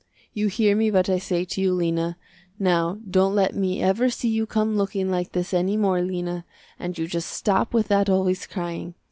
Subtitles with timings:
[0.33, 2.17] You hear me what I say to you Lena.
[2.57, 6.43] Now don't let me ever see you come looking like this any more Lena,
[6.79, 8.95] and you just stop with that always crying.